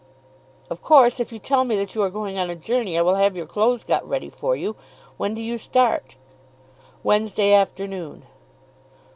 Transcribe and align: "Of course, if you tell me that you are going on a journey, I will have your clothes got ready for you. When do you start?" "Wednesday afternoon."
"Of 0.71 0.81
course, 0.81 1.19
if 1.19 1.31
you 1.31 1.37
tell 1.37 1.63
me 1.63 1.75
that 1.75 1.93
you 1.93 2.01
are 2.01 2.09
going 2.09 2.35
on 2.39 2.49
a 2.49 2.55
journey, 2.55 2.97
I 2.97 3.03
will 3.03 3.13
have 3.13 3.35
your 3.37 3.45
clothes 3.45 3.83
got 3.83 4.03
ready 4.09 4.31
for 4.31 4.55
you. 4.55 4.75
When 5.17 5.35
do 5.35 5.43
you 5.43 5.59
start?" 5.59 6.15
"Wednesday 7.03 7.53
afternoon." 7.53 8.25